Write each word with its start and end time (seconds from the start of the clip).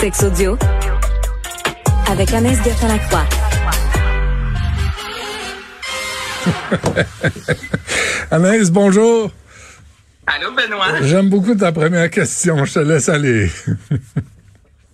Sex 0.00 0.22
audio 0.22 0.56
avec 2.10 2.32
Anaïs 2.32 2.58
Gertin-Lacroix. 2.64 3.26
Anaïs, 8.30 8.70
bonjour. 8.70 9.30
Allô, 10.26 10.52
Benoît? 10.52 11.02
J'aime 11.02 11.28
beaucoup 11.28 11.54
ta 11.54 11.70
première 11.72 12.08
question. 12.08 12.64
Je 12.64 12.72
te 12.72 12.78
laisse 12.78 13.10
aller. 13.10 13.50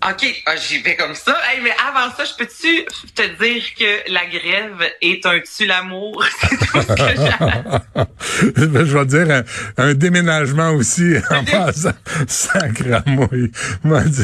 OK, 0.08 0.42
ah, 0.46 0.54
j'y 0.56 0.78
vais 0.82 0.94
comme 0.96 1.14
ça. 1.14 1.36
Hey, 1.50 1.60
mais 1.62 1.72
avant 1.88 2.14
ça, 2.14 2.24
je 2.24 2.32
peux-tu 2.36 2.84
te 3.14 3.22
dire 3.42 3.62
que 3.78 4.12
la 4.12 4.26
grève 4.26 4.90
est 5.02 5.24
un 5.26 5.40
tue-l'amour? 5.40 6.24
C'est 6.40 6.56
tout 6.58 6.82
ce 6.82 6.86
que. 6.94 8.66
Ben, 8.66 8.84
je 8.84 8.96
vais 8.98 9.06
dire 9.06 9.30
un, 9.30 9.42
un 9.82 9.94
déménagement 9.94 10.70
aussi 10.72 11.14
en 11.30 11.44
passant. 11.44 11.92
Dire 12.26 12.74
que 12.78 12.88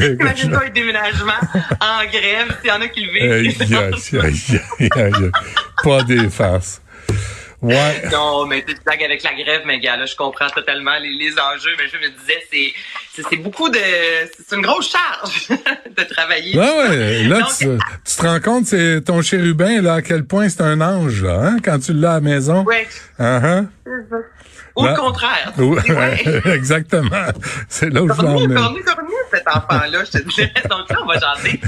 je- 0.01 0.13
Imagine-toi 0.21 0.63
un 0.65 0.69
déménagement 0.69 1.33
en 1.81 2.05
grève, 2.05 2.55
s'il 2.61 2.69
y 2.69 2.71
en 2.71 2.81
a 2.81 2.87
qui 2.87 3.01
le 3.05 3.11
vivent. 3.11 3.31
aïe, 3.31 4.19
aïe, 4.19 4.61
aïe, 4.79 4.89
aïe. 4.95 5.31
Pas 5.83 6.03
des 6.03 6.29
farces. 6.29 6.81
Ouais. 7.63 8.03
Non, 8.11 8.45
mais 8.45 8.63
tu 8.67 8.75
blagues 8.85 9.03
avec 9.03 9.23
la 9.23 9.33
grève, 9.33 9.61
mais 9.65 9.79
gars, 9.79 9.95
là, 9.95 10.05
je 10.05 10.15
comprends 10.15 10.49
totalement 10.49 10.97
les, 10.99 11.09
les 11.09 11.31
enjeux, 11.31 11.71
mais 11.77 11.87
je 11.87 11.97
me 11.97 12.09
disais, 12.19 12.43
c'est, 12.51 13.23
c'est, 13.29 13.37
beaucoup 13.37 13.69
de, 13.69 13.79
c'est 13.79 14.55
une 14.55 14.61
grosse 14.61 14.91
charge 14.91 15.47
de 15.97 16.03
travailler. 16.03 16.57
Ouais, 16.57 16.89
ouais. 16.89 17.23
Là, 17.23 17.39
Donc, 17.39 17.49
tu, 17.57 17.65
tu 18.05 18.15
te 18.15 18.21
rends 18.21 18.39
compte, 18.41 18.65
c'est 18.65 19.01
ton 19.01 19.21
chérubin, 19.21 19.81
là, 19.81 19.95
à 19.95 20.01
quel 20.01 20.25
point 20.25 20.49
c'est 20.49 20.61
un 20.61 20.81
ange, 20.81 21.23
là, 21.23 21.39
hein, 21.41 21.57
quand 21.63 21.79
tu 21.79 21.93
l'as 21.93 22.11
à 22.11 22.13
la 22.15 22.21
maison. 22.21 22.63
Ouais. 22.65 22.87
Uh-huh. 23.19 23.67
Ou 24.75 24.85
Là- 24.85 24.91
le 24.91 24.97
contraire. 24.97 25.53
Ouais, 25.57 26.41
exactement. 26.55 27.09
C'est 27.69 27.89
là 27.91 28.01
où 28.01 28.09
je 28.09 28.13
cornu, 28.15 28.53
cet 29.31 29.47
enfant-là, 29.47 30.03
je 30.03 30.17
te 30.17 30.23
dirais. 30.29 30.51
Donc 30.69 30.89
là, 30.89 30.97
on 31.01 31.05
va 31.05 31.19
jaser 31.19 31.61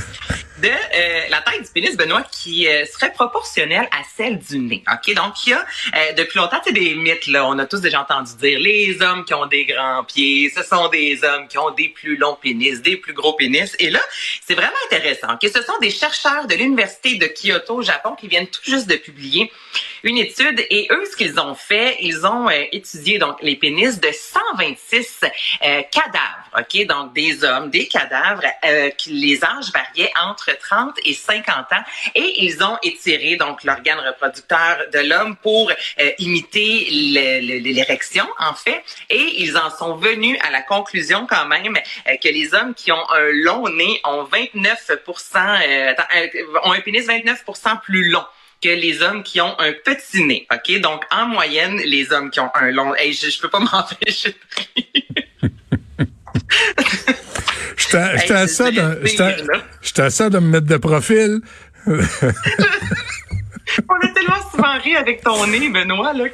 de 0.62 0.70
euh, 0.70 1.22
la 1.30 1.42
taille 1.42 1.62
du 1.62 1.70
pénis, 1.70 1.98
Benoît, 1.98 2.24
qui 2.32 2.68
euh, 2.68 2.86
serait 2.86 3.12
proportionnelle 3.12 3.88
à 3.92 4.04
celle 4.16 4.40
du 4.40 4.60
nez. 4.60 4.84
OK? 4.92 5.14
Donc, 5.14 5.46
il 5.46 5.50
y 5.50 5.54
a, 5.54 5.60
euh, 5.60 6.14
depuis 6.14 6.40
longtemps, 6.40 6.62
des 6.72 6.96
mythes, 6.96 7.28
là. 7.28 7.46
On 7.48 7.60
a 7.60 7.66
tous 7.66 7.82
déjà 7.82 8.02
entendu 8.02 8.32
dire, 8.38 8.60
les 8.60 9.02
hommes 9.02 9.26
qui 9.26 9.34
ont 9.34 9.46
des 9.46 9.66
grands 9.66 10.04
pieds, 10.04 10.52
ce 10.56 10.64
sont 10.64 10.88
des 10.90 11.24
hommes 11.24 11.48
qui 11.48 11.58
ont 11.58 11.72
des 11.72 11.90
plus 11.90 12.16
longs 12.18 12.38
pénis, 12.42 12.82
des 12.82 12.98
plus 12.98 13.14
gros 13.14 13.34
pénis. 13.34 13.76
Et 13.80 13.90
là, 13.90 14.00
c'est 14.46 14.56
vraiment 14.56 14.72
intéressant. 14.86 15.34
OK? 15.34 15.50
Ce 15.54 15.62
sont 15.62 15.78
des 15.82 15.92
chercheurs 15.92 16.48
de 16.48 16.56
l'Université 16.56 17.16
de 17.16 17.28
Kyoto, 17.28 17.76
au 17.76 17.82
Japon, 17.82 18.16
qui 18.16 18.28
viennent 18.28 18.48
tout 18.48 18.62
juste 18.64 18.88
de 18.88 18.96
publier 18.96 19.52
une 20.06 20.18
étude. 20.18 20.66
Et 20.70 20.88
eux, 20.92 21.04
ce 21.12 21.18
qu'ils 21.18 21.40
ont 21.40 21.56
fait, 21.56 21.98
ils 22.00 22.26
ont 22.26 22.48
euh, 22.48 22.64
étudié 22.72 23.18
donc 23.18 23.38
les 23.42 23.56
pénis 23.56 24.00
de 24.00 24.10
126 24.12 25.22
euh, 25.22 25.82
cadavres, 25.92 26.50
ok, 26.58 26.88
donc 26.88 27.14
des 27.14 27.44
hommes, 27.44 27.70
des 27.70 27.88
cadavres, 27.88 28.44
euh, 28.64 28.90
qui 28.92 29.10
les 29.12 29.44
âges 29.44 29.72
variaient 29.74 30.12
entre 30.24 30.45
30 30.52 30.96
et 31.06 31.14
50 31.14 31.50
ans, 31.74 31.84
et 32.14 32.44
ils 32.44 32.64
ont 32.64 32.78
étiré 32.84 33.36
donc 33.36 33.64
l'organe 33.64 34.00
reproducteur 34.00 34.78
de 34.94 35.00
l'homme 35.00 35.36
pour 35.38 35.72
euh, 35.72 36.12
imiter 36.20 36.88
l'érection, 36.90 38.28
en 38.40 38.54
fait, 38.54 38.84
et 39.10 39.42
ils 39.44 39.58
en 39.58 39.70
sont 39.70 39.96
venus 39.96 40.38
à 40.42 40.52
la 40.52 40.62
conclusion 40.62 41.28
quand 41.28 41.46
même 41.48 41.76
euh, 42.08 42.16
que 42.22 42.30
les 42.30 42.54
hommes 42.54 42.74
qui 42.74 42.92
ont 42.92 43.10
un 43.10 43.30
long 43.32 43.68
nez 43.70 44.00
ont 44.04 44.24
29 44.24 44.92
euh, 45.36 45.94
euh, 46.16 46.28
ont 46.64 46.72
un 46.72 46.82
pénis 46.82 47.06
29 47.06 47.44
plus 47.84 48.10
long 48.10 48.24
que 48.62 48.70
les 48.70 49.02
hommes 49.02 49.24
qui 49.24 49.42
ont 49.42 49.60
un 49.60 49.74
petit 49.74 50.24
nez. 50.24 50.48
OK? 50.52 50.80
Donc, 50.80 51.04
en 51.12 51.26
moyenne, 51.26 51.78
les 51.78 52.12
hommes 52.12 52.32
qui 52.32 52.40
ont 52.40 52.50
un 52.56 52.72
long... 52.72 52.96
Hey, 52.96 53.14
je, 53.14 53.30
je 53.30 53.40
peux 53.40 53.50
pas 53.50 53.60
m'empêcher 53.72 54.30
de 54.30 54.85
J'étais 57.90 58.34
à 58.34 58.48
ça 60.10 60.30
de, 60.30 60.40
me 60.40 60.48
mettre 60.48 60.68
de 60.68 60.78
profil. 60.78 61.40
On 63.90 63.96
a 63.96 64.08
tellement 64.14 64.50
souvent 64.52 64.80
ri 64.80 64.96
avec 64.96 65.24
ton 65.24 65.46
nez, 65.48 65.70
Benoît, 65.70 66.14
là. 66.14 66.26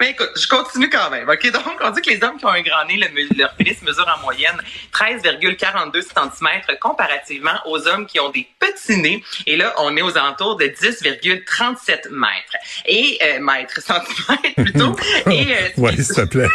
Mais 0.00 0.10
écoute, 0.10 0.30
je 0.36 0.46
continue 0.48 0.90
quand 0.90 1.08
même. 1.10 1.28
OK? 1.28 1.50
Donc, 1.52 1.62
on 1.82 1.90
dit 1.90 2.02
que 2.02 2.10
les 2.10 2.22
hommes 2.22 2.36
qui 2.36 2.44
ont 2.44 2.50
un 2.50 2.62
grand 2.62 2.84
nez, 2.86 2.96
le- 2.96 3.38
leur 3.38 3.54
pénis 3.54 3.80
mesure 3.82 4.06
en 4.16 4.20
moyenne 4.22 4.56
13,42 4.92 6.02
cm 6.02 6.76
comparativement 6.80 7.58
aux 7.66 7.86
hommes 7.88 8.06
qui 8.06 8.20
ont 8.20 8.30
des 8.30 8.46
petits 8.58 8.96
nez. 8.98 9.22
Et 9.46 9.56
là, 9.56 9.72
on 9.78 9.96
est 9.96 10.02
aux 10.02 10.16
alentours 10.18 10.56
de 10.56 10.66
10,37 10.66 12.10
mètres. 12.10 12.56
Et, 12.86 13.18
euh, 13.22 13.40
mètres, 13.40 13.80
centimètres 13.86 14.54
plutôt. 14.56 14.96
Et, 15.30 15.54
euh, 15.54 15.68
ouais, 15.78 15.96
s'il 15.96 16.14
te 16.14 16.22
plaît. 16.22 16.48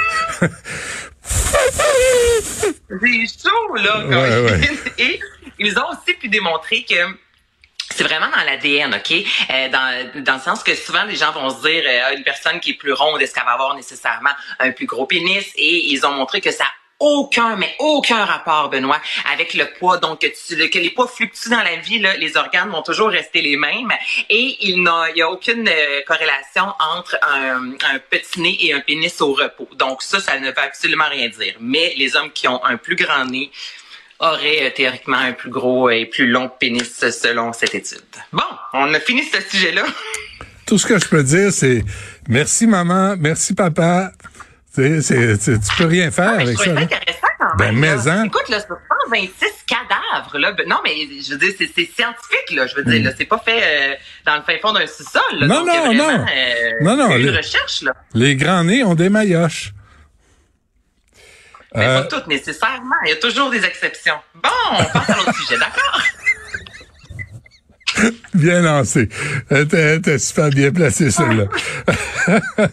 C'est 3.01 3.25
chaud, 3.27 3.75
là. 3.75 4.05
Ouais, 4.05 4.51
ouais. 4.51 4.79
Et 4.97 5.19
ils 5.59 5.77
ont 5.77 5.89
aussi 5.89 6.13
pu 6.15 6.27
démontrer 6.27 6.83
que 6.83 6.95
c'est 7.91 8.03
vraiment 8.03 8.29
dans 8.29 8.43
l'ADN, 8.43 8.93
OK? 8.95 9.11
Euh, 9.11 9.69
dans, 9.69 10.23
dans 10.23 10.35
le 10.35 10.39
sens 10.39 10.63
que 10.63 10.75
souvent, 10.75 11.03
les 11.03 11.15
gens 11.15 11.31
vont 11.31 11.49
se 11.49 11.67
dire, 11.67 11.83
euh, 11.85 12.15
une 12.15 12.23
personne 12.23 12.59
qui 12.59 12.71
est 12.71 12.75
plus 12.75 12.93
ronde, 12.93 13.21
est-ce 13.21 13.33
qu'elle 13.33 13.43
va 13.43 13.53
avoir 13.53 13.75
nécessairement 13.75 14.31
un 14.59 14.71
plus 14.71 14.85
gros 14.85 15.05
pénis? 15.05 15.45
Et 15.55 15.91
ils 15.91 16.05
ont 16.05 16.11
montré 16.11 16.39
que 16.41 16.51
ça 16.51 16.65
aucun, 16.99 17.55
mais 17.55 17.75
aucun 17.79 18.25
rapport, 18.25 18.69
Benoît, 18.69 19.01
avec 19.31 19.53
le 19.53 19.65
poids. 19.79 19.97
Donc, 19.97 20.19
que, 20.19 20.79
les 20.79 20.89
poids 20.89 21.07
fluctuent 21.07 21.49
dans 21.49 21.63
la 21.63 21.77
vie, 21.77 21.99
là, 21.99 22.15
les 22.17 22.35
organes 22.35 22.69
vont 22.69 22.81
toujours 22.81 23.09
rester 23.09 23.41
les 23.41 23.57
mêmes. 23.57 23.91
Et 24.29 24.57
il 24.61 24.83
n'y 24.83 25.21
a 25.21 25.29
aucune 25.29 25.67
euh, 25.67 26.01
corrélation 26.05 26.65
entre 26.93 27.17
un, 27.21 27.75
petit 28.09 28.41
nez 28.41 28.57
et 28.61 28.73
un 28.73 28.81
pénis 28.81 29.21
au 29.21 29.33
repos. 29.33 29.69
Donc, 29.75 30.01
ça, 30.01 30.19
ça 30.19 30.39
ne 30.39 30.47
veut 30.47 30.53
absolument 30.57 31.09
rien 31.09 31.29
dire. 31.29 31.55
Mais 31.59 31.93
les 31.97 32.15
hommes 32.15 32.31
qui 32.31 32.47
ont 32.47 32.63
un 32.63 32.77
plus 32.77 32.95
grand 32.95 33.25
nez, 33.25 33.51
aurait 34.19 34.65
euh, 34.65 34.69
théoriquement 34.75 35.17
un 35.17 35.31
plus 35.31 35.49
gros 35.49 35.89
et 35.89 36.05
plus 36.05 36.27
long 36.27 36.49
pénis 36.59 37.09
selon 37.09 37.53
cette 37.53 37.73
étude. 37.73 38.03
Bon, 38.33 38.43
on 38.73 38.93
a 38.93 38.99
fini 38.99 39.23
ce 39.23 39.41
sujet-là. 39.41 39.85
Tout 40.65 40.77
ce 40.77 40.85
que 40.85 40.99
je 40.99 41.07
peux 41.07 41.23
dire, 41.23 41.51
c'est 41.51 41.83
merci 42.27 42.67
maman, 42.67 43.15
merci 43.17 43.53
papa. 43.55 44.11
Tu 44.75 44.83
sais, 44.83 45.01
c'est- 45.01 45.41
c'est- 45.41 45.59
tu 45.59 45.75
peux 45.77 45.85
rien 45.85 46.11
faire 46.11 46.33
Mais 46.37 46.45
je 46.45 46.49
avec 46.49 46.57
ça. 46.59 46.71
intéressant 46.71 47.27
quand 47.39 47.55
Ben, 47.57 47.65
même. 47.71 47.79
mais 47.79 48.07
en. 48.07 48.23
Écoute, 48.25 48.49
là, 48.49 48.59
sur 48.59 48.77
126 49.05 49.65
cadavres, 49.65 50.37
là, 50.37 50.51
ben, 50.51 50.67
non, 50.67 50.77
mais 50.83 50.91
je 51.23 51.31
veux 51.31 51.37
dire, 51.39 51.53
c'est 51.57 51.71
c'est 51.75 51.85
scientifique, 51.91 52.51
là. 52.51 52.67
Je 52.67 52.75
veux 52.75 52.83
dire, 52.83 53.03
là, 53.03 53.11
c'est 53.17 53.25
pas 53.25 53.39
fait 53.43 53.61
euh, 53.63 53.95
dans 54.27 54.35
le 54.35 54.43
fin 54.43 54.57
fond 54.61 54.71
d'un 54.71 54.85
sous-sol. 54.85 55.21
là. 55.33 55.47
Non, 55.47 55.55
Donc, 55.61 55.67
non, 55.67 55.85
vraiment, 55.87 56.17
non. 56.19 56.25
euh, 56.25 56.71
Non, 56.81 56.95
non, 56.97 57.15
Une 57.15 57.25
les- 57.31 57.37
recherche, 57.37 57.81
là. 57.81 57.93
Les 58.13 58.35
grands 58.35 58.63
nez 58.63 58.83
ont 58.83 58.93
des 58.95 59.09
maillotches. 59.09 59.73
Mais 61.75 61.85
Euh, 61.85 62.01
pas 62.01 62.07
toutes 62.07 62.27
nécessairement. 62.27 62.95
Il 63.05 63.09
y 63.09 63.13
a 63.13 63.15
toujours 63.17 63.49
des 63.51 63.63
exceptions. 63.65 64.17
Bon, 64.35 64.49
on 64.71 64.83
passe 64.85 65.09
à 65.09 65.17
l'autre 65.17 65.35
sujet, 65.35 65.57
d'accord? 65.59 66.01
Bien 68.33 68.61
lancé. 68.61 69.09
Euh, 69.51 69.65
T'es 69.65 69.99
t'es 70.01 70.17
super 70.19 70.49
bien 70.49 70.71
placé, 70.71 71.11
celui-là. 71.11 71.45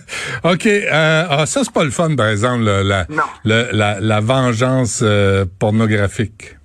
OK. 0.45 0.67
Euh, 0.67 1.27
ah, 1.31 1.47
ça, 1.47 1.63
c'est 1.65 1.73
pas 1.73 1.85
le 1.85 1.91
fun, 1.91 2.15
par 2.17 2.29
exemple, 2.29 2.65
là, 2.65 2.83
la, 2.83 3.07
Non. 3.09 3.23
le- 3.45 3.69
la, 3.73 3.99
la 4.01 4.21
vengeance 4.21 5.01
euh, 5.03 5.45
pornographique. 5.59 6.57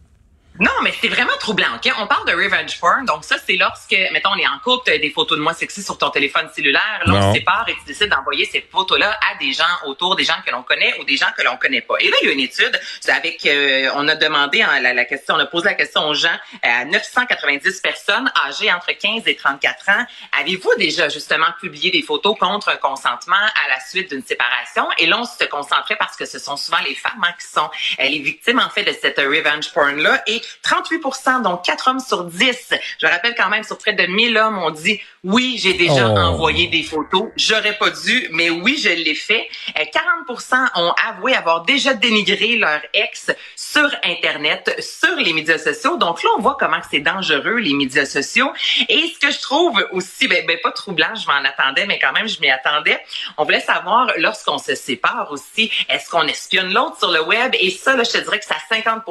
Non, 0.60 0.70
mais 0.84 0.92
c'est 1.02 1.08
vraiment 1.08 1.31
troublant, 1.42 1.76
OK? 1.76 1.92
On 2.00 2.06
parle 2.06 2.28
de 2.28 2.34
revenge 2.34 2.80
porn. 2.80 3.04
Donc, 3.06 3.24
ça, 3.24 3.36
c'est 3.44 3.56
lorsque, 3.56 3.96
mettons, 4.14 4.30
on 4.36 4.38
est 4.38 4.48
en 4.48 4.60
couple, 4.64 4.84
tu 4.86 4.92
as 4.92 5.00
des 5.00 5.10
photos 5.10 5.40
de 5.40 5.44
moi 5.44 5.54
sexy 5.54 5.82
sur 5.82 5.98
ton 5.98 6.12
téléphone 6.12 6.48
cellulaire. 6.56 7.02
Là, 7.06 7.14
on 7.16 7.34
se 7.34 7.40
sépare 7.40 7.66
et 7.68 7.74
tu 7.74 7.84
décides 7.88 8.10
d'envoyer 8.10 8.46
ces 8.46 8.62
photos-là 8.62 9.18
à 9.32 9.38
des 9.40 9.52
gens 9.52 9.64
autour, 9.88 10.16
des 10.16 10.24
gens 10.24 10.36
que 10.46 10.52
l'on 10.52 10.62
connaît 10.62 10.94
ou 11.00 11.04
des 11.04 11.18
gens 11.18 11.32
que 11.36 11.42
l'on 11.44 11.58
connaît 11.58 11.82
pas. 11.82 11.96
Et 12.00 12.10
là, 12.10 12.18
il 12.22 12.28
y 12.28 12.30
a 12.30 12.34
une 12.34 12.40
étude 12.40 12.80
avec, 13.08 13.44
euh, 13.48 13.90
on 13.96 14.08
a 14.08 14.16
demandé 14.16 14.62
hein, 14.62 14.80
la, 14.82 14.94
la 14.94 15.06
question, 15.06 15.34
on 15.36 15.40
a 15.40 15.48
posé 15.48 15.66
la 15.66 15.74
question 15.74 16.08
aux 16.08 16.14
gens, 16.14 16.30
euh, 16.64 16.82
à 16.82 16.86
990 16.86 17.82
personnes 17.82 18.32
âgées 18.48 18.72
entre 18.72 18.92
15 18.92 19.24
et 19.26 19.36
34 19.36 19.90
ans. 19.90 20.06
Avez-vous 20.40 20.72
déjà, 20.78 21.10
justement, 21.10 21.48
publié 21.60 21.90
des 21.90 22.04
photos 22.04 22.38
contre 22.40 22.70
un 22.70 22.78
consentement 22.78 23.36
à 23.36 23.70
la 23.70 23.80
suite 23.80 24.12
d'une 24.12 24.24
séparation? 24.24 24.88
Et 25.00 25.08
là, 25.08 25.20
on 25.20 25.26
se 25.26 25.44
concentrait 25.46 25.96
parce 25.98 26.16
que 26.16 26.26
ce 26.26 26.38
sont 26.38 26.56
souvent 26.56 26.82
les 26.88 26.96
femmes 26.96 27.24
hein, 27.24 27.34
qui 27.40 27.48
sont 27.48 27.70
euh, 28.00 28.08
les 28.08 28.20
victimes, 28.20 28.60
en 28.60 28.70
fait, 28.70 28.84
de 28.84 28.94
cette 28.94 29.18
revenge 29.18 29.74
porn-là. 29.74 30.22
Et 30.28 30.42
38 30.62 31.00
donc 31.40 31.64
4 31.64 31.88
hommes 31.88 32.00
sur 32.00 32.26
10, 32.26 32.74
je 33.00 33.08
rappelle 33.08 33.36
quand 33.36 33.50
même, 33.50 33.64
sur 33.64 33.78
près 33.78 33.94
de 33.94 34.06
1000 34.06 34.38
hommes, 34.38 34.58
ont 34.58 34.72
dit 34.72 35.00
oui, 35.24 35.60
j'ai 35.62 35.74
déjà 35.74 36.10
Oh. 36.10 36.18
envoyé 36.18 36.68
des 36.68 36.82
photos, 36.82 37.30
j'aurais 37.36 37.78
pas 37.78 37.92
dû, 37.92 38.28
mais 38.32 38.50
oui, 38.50 38.80
je 38.82 38.90
l'ai 38.90 39.14
fait. 39.14 39.48
Euh, 39.80 39.84
40 39.94 40.72
ont 40.76 40.94
avoué 41.08 41.36
avoir 41.36 41.64
déjà 41.64 41.94
dénigré 41.94 42.56
leur 42.58 42.82
ex 42.94 43.32
sur 43.56 43.88
Internet, 44.04 44.76
sur 44.80 45.16
les 45.18 45.34
médias 45.34 45.58
sociaux. 45.60 45.98
Donc 45.98 46.24
là, 46.24 46.30
on 46.38 46.42
voit 46.42 46.58
comment 46.60 46.80
c'est 46.90 47.00
dangereux, 47.00 47.58
les 47.58 47.74
médias 47.74 48.06
sociaux. 48.06 48.52
Et 48.90 49.14
ce 49.14 49.20
que 49.20 49.32
je 49.32 49.40
trouve 49.40 49.84
aussi, 49.92 50.28
ben, 50.28 50.46
ben 50.46 50.58
pas 50.64 50.72
troublant, 50.72 51.14
je 51.16 51.28
m'en 51.28 51.44
attendais, 51.48 51.86
mais 51.86 52.00
quand 52.00 52.14
même, 52.14 52.28
je 52.28 52.40
m'y 52.40 52.50
attendais. 52.50 53.00
On 53.38 53.44
voulait 53.44 53.60
savoir, 53.60 54.12
lorsqu'on 54.18 54.58
se 54.58 54.74
sépare 54.74 55.32
aussi, 55.32 55.72
est-ce 55.90 56.10
qu'on 56.10 56.24
espionne 56.28 56.74
l'autre 56.74 56.98
sur 56.98 57.12
le 57.12 57.24
web? 57.24 57.54
Et 57.60 57.70
ça, 57.70 57.96
là, 57.96 58.04
je 58.04 58.12
te 58.12 58.18
dirais 58.18 58.40
que 58.40 58.46
c'est 58.46 58.56
à 58.56 58.76
50 58.76 59.04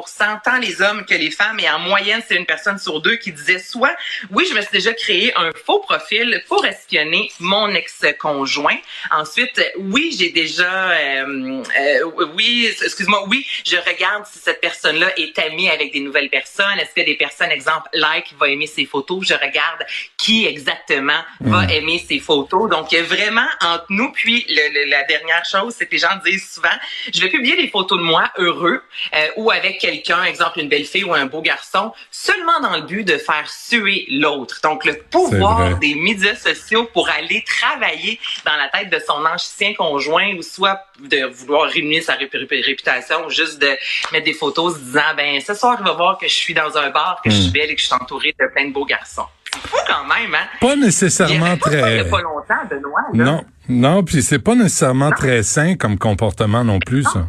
tant 0.43 0.57
les 0.57 0.81
hommes 0.81 1.05
que 1.05 1.13
les 1.13 1.31
femmes, 1.31 1.59
et 1.59 1.69
en 1.69 1.79
moyenne, 1.79 2.10
moyenne, 2.11 2.25
c'est 2.27 2.35
une 2.35 2.45
personne 2.45 2.77
sur 2.77 3.01
deux 3.01 3.15
qui 3.15 3.31
disait 3.31 3.59
soit, 3.59 3.95
oui, 4.31 4.45
je 4.49 4.55
me 4.55 4.61
suis 4.61 4.71
déjà 4.71 4.93
créé 4.93 5.33
un 5.35 5.51
faux 5.65 5.79
profil 5.79 6.43
pour 6.47 6.65
espionner 6.65 7.31
mon 7.39 7.69
ex-conjoint. 7.69 8.77
Ensuite, 9.11 9.61
oui, 9.77 10.15
j'ai 10.17 10.29
déjà, 10.29 10.91
euh, 10.91 11.63
euh, 11.79 12.25
oui, 12.35 12.69
excuse-moi, 12.81 13.25
oui, 13.27 13.45
je 13.65 13.77
regarde 13.77 14.25
si 14.31 14.39
cette 14.39 14.61
personne-là 14.61 15.11
est 15.17 15.37
amie 15.39 15.69
avec 15.69 15.93
des 15.93 15.99
nouvelles 15.99 16.29
personnes. 16.29 16.77
Est-ce 16.79 16.93
que 16.93 17.05
des 17.05 17.15
personnes, 17.15 17.51
exemple, 17.51 17.89
like, 17.93 18.33
va 18.39 18.49
aimer 18.49 18.67
ses 18.67 18.85
photos? 18.85 19.25
Je 19.27 19.33
regarde 19.33 19.85
qui 20.17 20.45
exactement 20.45 21.21
va 21.41 21.63
mm. 21.63 21.69
aimer 21.71 22.03
ses 22.07 22.19
photos. 22.19 22.69
Donc, 22.69 22.93
vraiment 22.93 23.47
entre 23.61 23.85
nous. 23.89 24.11
Puis, 24.11 24.45
le, 24.49 24.89
la 24.89 25.03
dernière 25.03 25.45
chose, 25.45 25.75
c'est 25.77 25.85
que 25.85 25.93
les 25.93 25.99
gens 25.99 26.15
disent 26.25 26.51
souvent, 26.53 26.69
je 27.13 27.21
vais 27.21 27.29
publier 27.29 27.55
des 27.55 27.67
photos 27.67 27.97
de 27.97 28.03
moi 28.03 28.29
heureux 28.37 28.83
euh, 29.15 29.27
ou 29.37 29.51
avec 29.51 29.79
quelqu'un, 29.79 30.23
exemple 30.23 30.59
une 30.59 30.69
belle 30.69 30.85
fille 30.85 31.03
ou 31.03 31.13
un 31.13 31.25
beau 31.25 31.41
garçon, 31.41 31.93
seulement 32.09 32.59
dans 32.61 32.75
le 32.75 32.81
but 32.83 33.03
de 33.03 33.17
faire 33.17 33.49
suer 33.49 34.05
l'autre. 34.09 34.59
Donc, 34.63 34.85
le 34.85 34.97
pouvoir 35.09 35.77
des 35.79 35.95
médias 35.95 36.35
sociaux 36.35 36.89
pour 36.93 37.09
aller 37.09 37.43
travailler 37.45 38.19
dans 38.45 38.55
la 38.55 38.69
tête 38.69 38.91
de 38.91 38.99
son 39.05 39.25
ancien 39.25 39.73
conjoint 39.73 40.33
ou 40.35 40.41
soit 40.41 40.79
de 40.99 41.25
vouloir 41.25 41.69
réunir 41.69 42.03
sa 42.03 42.15
réputation 42.15 43.25
ou 43.25 43.29
juste 43.29 43.59
de 43.59 43.69
mettre 44.11 44.25
des 44.25 44.33
photos 44.33 44.75
se 44.75 44.79
disant, 44.79 45.01
ben, 45.15 45.39
ce 45.39 45.53
soir, 45.53 45.77
il 45.79 45.85
va 45.85 45.93
voir 45.93 46.17
que 46.17 46.27
je 46.27 46.33
suis 46.33 46.53
dans 46.53 46.77
un 46.77 46.89
bar, 46.89 47.21
que 47.23 47.29
je 47.29 47.35
suis 47.35 47.49
hmm. 47.49 47.53
belle 47.53 47.71
et 47.71 47.75
que 47.75 47.81
je 47.81 47.85
suis 47.85 47.95
entourée 47.95 48.35
de 48.39 48.47
plein 48.47 48.67
de 48.67 48.73
beaux 48.73 48.85
garçons. 48.85 49.25
C'est 49.53 49.87
quand 49.87 50.05
même, 50.05 50.33
hein? 50.33 50.47
Pas 50.61 50.75
nécessairement 50.75 51.57
très. 51.57 51.97
Il 51.99 52.09
pas 52.09 52.21
longtemps, 52.21 52.65
Benoît. 52.69 53.01
Non. 53.13 53.43
Non, 53.69 54.03
puis 54.03 54.21
c'est 54.21 54.39
pas 54.39 54.55
nécessairement 54.55 55.11
très 55.11 55.43
sain 55.43 55.75
comme 55.75 55.97
comportement 55.97 56.63
non 56.63 56.79
plus, 56.79 57.03
ça. 57.03 57.27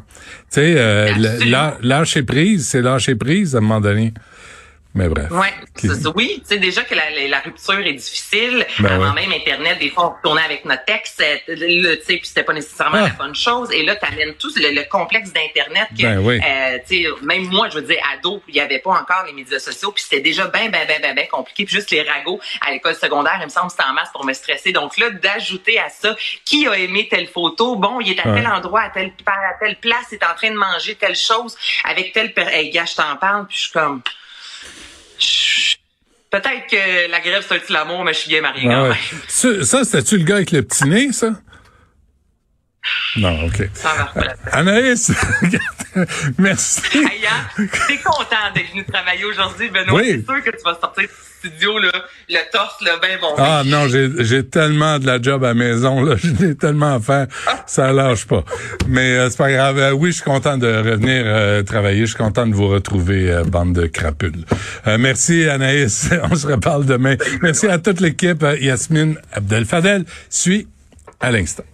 Tu 0.51 0.61
sais, 0.61 0.75
euh, 0.77 1.77
lâcher 1.83 2.23
prise, 2.23 2.69
c'est 2.69 2.81
lâcher 2.81 3.15
prise 3.15 3.55
à 3.55 3.59
un 3.59 3.61
moment 3.61 3.81
donné. 3.81 4.13
Mais 4.95 5.09
bref. 5.09 5.31
Ouais, 5.31 5.55
oui, 6.15 6.43
tu 6.43 6.47
sais 6.47 6.59
déjà 6.59 6.83
que 6.83 6.95
la, 6.95 7.05
la, 7.29 7.41
rupture 7.41 7.79
est 7.79 7.95
difficile. 7.95 8.67
Ben 8.79 8.93
Avant 8.93 9.15
même 9.15 9.33
Internet, 9.33 9.79
des 9.79 9.89
fois 9.89 10.07
on 10.07 10.17
retournait 10.17 10.43
avec 10.43 10.67
notre 10.67 10.85
texte, 10.85 11.23
euh, 11.23 11.37
tu 11.47 12.05
sais, 12.05 12.17
puis 12.19 12.27
c'était 12.27 12.43
pas 12.43 12.53
nécessairement 12.53 13.01
la 13.01 13.09
bonne 13.09 13.35
chose. 13.35 13.71
Et 13.73 13.85
là, 13.85 13.97
t'amènes 13.97 14.35
tout 14.35 14.51
le, 14.57 14.83
complexe 14.91 15.33
d'Internet 15.33 15.89
que, 15.97 16.03
ben 16.03 16.29
euh, 16.29 16.79
tu 16.87 17.05
sais, 17.05 17.09
même 17.23 17.47
moi, 17.47 17.71
je 17.71 17.77
veux 17.77 17.87
dire, 17.87 17.97
ado, 18.13 18.43
il 18.49 18.57
y 18.57 18.61
avait 18.61 18.81
pas 18.81 18.91
encore 18.91 19.25
les 19.27 19.33
médias 19.33 19.59
sociaux, 19.59 19.93
puis 19.93 20.03
c'était 20.03 20.21
déjà 20.21 20.47
ben, 20.49 20.71
ben, 20.71 20.87
ben, 20.87 21.01
ben, 21.01 21.15
ben 21.15 21.27
compliqué. 21.29 21.65
Puis 21.65 21.75
juste 21.75 21.91
les 21.91 22.03
ragots 22.03 22.41
à 22.61 22.71
l'école 22.71 22.95
secondaire, 22.95 23.39
il 23.41 23.45
me 23.45 23.51
semble, 23.51 23.71
c'était 23.71 23.85
en 23.85 23.95
masse 23.95 24.11
pour 24.13 24.27
me 24.27 24.35
stresser. 24.35 24.73
Donc 24.73 24.99
là, 24.99 25.09
d'ajouter 25.09 25.79
à 25.79 25.89
ça, 25.89 26.15
qui 26.45 26.69
a 26.69 26.77
aimé 26.77 27.09
telle 27.11 27.29
photo, 27.29 27.77
bon, 27.77 28.01
il 28.01 28.11
est 28.11 28.21
à 28.21 28.25
tel 28.25 28.47
endroit, 28.47 28.83
à 28.83 28.91
telle, 28.91 29.13
à 29.27 29.55
telle 29.59 29.77
place, 29.77 30.09
il 30.13 30.17
est 30.17 30.25
en 30.25 30.35
train 30.35 30.51
de 30.51 30.57
manger 30.57 30.97
telle 30.97 31.17
chose 31.17 31.57
avec 31.85 32.13
telle, 32.13 32.35
hey, 32.37 32.71
gars, 32.71 32.85
je 32.85 32.97
t'en 32.97 33.17
parle, 33.17 33.47
puis 33.47 33.57
je 33.57 33.63
suis 33.63 33.73
comme 33.73 34.03
Peut-être 36.31 36.67
que 36.71 37.11
la 37.11 37.21
grève, 37.21 37.45
c'est 37.47 37.57
un 37.57 37.75
l'amour, 37.75 38.05
mais 38.05 38.15
je 38.15 38.21
suis 38.21 38.31
bien 38.31 38.41
marié 38.41 38.67
quand 38.67 38.89
même. 38.89 38.97
Ça, 39.29 39.85
c'était-tu 39.85 40.17
le 40.19 40.25
gars 40.25 40.37
avec 40.37 40.51
le 40.51 40.63
petit 40.63 40.85
nez, 40.85 41.13
ça? 41.13 41.33
Non, 43.17 43.45
OK. 43.45 43.69
Ça 43.75 43.91
va 44.15 44.23
Anaïs, 44.53 45.13
merci. 46.39 46.81
Hey, 46.95 47.27
hein, 47.27 47.67
t'es 47.87 47.99
content 47.99 48.51
d'être 48.55 48.71
venu 48.71 48.85
travailler 48.85 49.25
aujourd'hui, 49.25 49.69
Benoît. 49.69 50.01
Oui. 50.01 50.25
C'est 50.27 50.33
sûr 50.33 50.45
que 50.45 50.51
tu 50.51 50.63
vas 50.65 50.79
sortir 50.81 51.09
studio, 51.43 51.79
là, 51.79 51.91
le 52.29 52.53
torse, 52.53 52.77
le 52.81 53.01
bien 53.01 53.19
bon. 53.21 53.35
Ah 53.37 53.63
non, 53.65 53.89
j'ai 53.89 54.47
tellement 54.47 54.99
de 54.99 55.07
la 55.07 55.21
job 55.21 55.43
à 55.45 55.49
la 55.49 55.55
maison, 55.55 56.03
là, 56.03 56.15
j'ai 56.41 56.55
tellement 56.55 56.95
à 56.95 57.01
faire, 57.01 57.27
ça 57.67 57.93
lâche 57.93 58.27
pas. 58.27 58.45
Mais 58.89 59.17
euh, 59.17 59.29
c'est 59.29 59.39
pas 59.39 59.51
grave. 59.51 59.79
Euh, 59.79 59.91
oui, 59.93 60.11
je 60.11 60.17
suis 60.17 60.25
content 60.25 60.57
de 60.57 60.67
revenir 60.67 61.23
euh, 61.27 61.63
travailler. 61.63 62.03
Je 62.03 62.15
suis 62.15 62.17
content 62.17 62.47
de 62.47 62.55
vous 62.55 62.69
retrouver, 62.69 63.43
bande 63.47 63.75
de 63.75 63.87
crapules. 63.87 64.45
merci 64.99 65.49
Anaïs, 65.49 66.11
on 66.31 66.35
se 66.35 66.47
reparle 66.47 66.87
demain. 66.87 67.17
Merci 67.43 67.67
à 67.67 67.79
toute 67.79 68.01
l'équipe. 68.01 68.45
Yasmine 68.61 69.19
Abdel 69.33 69.65
Fadel 69.65 70.05
suit 70.31 70.69
à 71.21 71.31
l'instant. 71.31 71.65